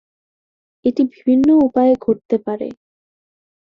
এটি 0.85 1.01
বিভিন্ন 1.11 1.47
উপায়ে 1.65 1.93
ঘটতে 2.01 2.35
পারে। 2.45 2.67